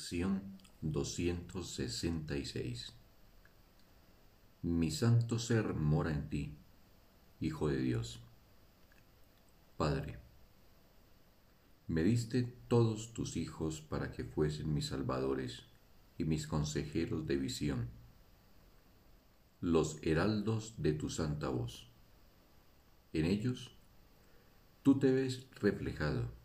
Lección 0.00 0.40
266 0.80 2.94
Mi 4.62 4.90
santo 4.90 5.38
ser 5.38 5.74
mora 5.74 6.10
en 6.10 6.30
ti, 6.30 6.56
Hijo 7.38 7.68
de 7.68 7.76
Dios. 7.76 8.18
Padre, 9.76 10.18
me 11.86 12.02
diste 12.02 12.44
todos 12.66 13.12
tus 13.12 13.36
hijos 13.36 13.82
para 13.82 14.10
que 14.10 14.24
fuesen 14.24 14.72
mis 14.72 14.86
salvadores 14.86 15.64
y 16.16 16.24
mis 16.24 16.46
consejeros 16.46 17.26
de 17.26 17.36
visión, 17.36 17.90
los 19.60 19.98
heraldos 20.00 20.76
de 20.78 20.94
tu 20.94 21.10
santa 21.10 21.50
voz. 21.50 21.90
En 23.12 23.26
ellos 23.26 23.76
tú 24.82 24.98
te 24.98 25.12
ves 25.12 25.46
reflejado 25.60 26.39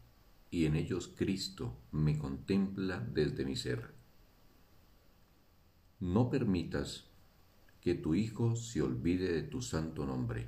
y 0.56 0.66
en 0.66 0.78
ellos 0.78 1.10
Cristo 1.18 1.76
me 1.92 2.18
contempla 2.18 3.02
desde 3.02 3.44
mi 3.44 3.58
ser. 3.58 3.94
No 6.00 6.30
permitas 6.30 7.10
que 7.82 7.94
tu 7.94 8.16
Hijo 8.16 8.56
se 8.56 8.82
olvide 8.82 9.34
de 9.34 9.44
tu 9.44 9.62
santo 9.62 10.06
nombre. 10.06 10.48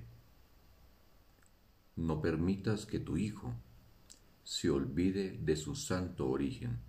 No 1.97 2.21
permitas 2.21 2.85
que 2.85 3.01
tu 3.01 3.17
Hijo 3.17 3.53
se 4.45 4.69
olvide 4.69 5.37
de 5.41 5.57
su 5.57 5.75
santo 5.75 6.29
origen. 6.29 6.79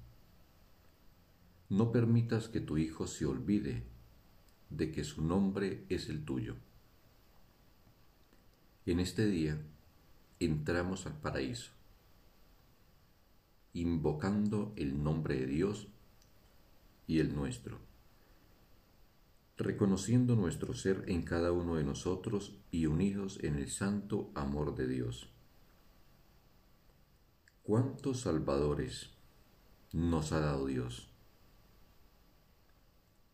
No 1.70 1.90
permitas 1.90 2.46
que 2.46 2.60
tu 2.60 2.78
Hijo 2.78 3.08
se 3.08 3.26
olvide 3.26 3.82
de 4.70 4.92
que 4.92 5.02
su 5.02 5.22
nombre 5.22 5.84
es 5.88 6.08
el 6.08 6.24
tuyo. 6.24 6.54
En 8.86 9.00
este 9.00 9.26
día 9.26 9.60
entramos 10.38 11.04
al 11.06 11.18
paraíso 11.20 11.77
invocando 13.80 14.72
el 14.76 15.02
nombre 15.02 15.36
de 15.36 15.46
Dios 15.46 15.88
y 17.06 17.20
el 17.20 17.34
nuestro, 17.34 17.78
reconociendo 19.56 20.34
nuestro 20.36 20.74
ser 20.74 21.04
en 21.06 21.22
cada 21.22 21.52
uno 21.52 21.76
de 21.76 21.84
nosotros 21.84 22.56
y 22.70 22.86
unidos 22.86 23.38
en 23.42 23.56
el 23.56 23.70
santo 23.70 24.30
amor 24.34 24.74
de 24.74 24.88
Dios. 24.88 25.30
¿Cuántos 27.62 28.20
salvadores 28.20 29.10
nos 29.92 30.32
ha 30.32 30.40
dado 30.40 30.66
Dios? 30.66 31.08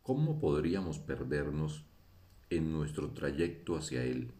¿Cómo 0.02 0.38
podríamos 0.38 0.98
perdernos 0.98 1.84
en 2.50 2.72
nuestro 2.72 3.12
trayecto 3.12 3.76
hacia 3.76 4.04
Él 4.04 4.32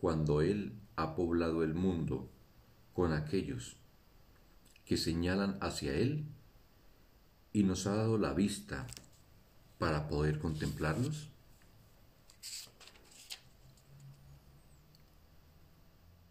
cuando 0.00 0.40
Él 0.40 0.80
ha 0.96 1.14
poblado 1.14 1.62
el 1.62 1.74
mundo 1.74 2.30
con 2.94 3.12
aquellos 3.12 3.76
que 4.86 4.96
señalan 4.96 5.58
hacia 5.60 5.92
Él 5.94 6.24
y 7.52 7.64
nos 7.64 7.86
ha 7.86 7.94
dado 7.94 8.18
la 8.18 8.32
vista 8.32 8.86
para 9.78 10.08
poder 10.08 10.38
contemplarlos? 10.38 11.28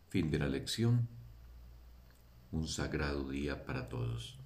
Fin 0.10 0.32
de 0.32 0.40
la 0.40 0.48
lección. 0.48 1.08
Un 2.52 2.68
sagrado 2.68 3.30
día 3.30 3.66
para 3.66 3.90
todos. 3.90 4.38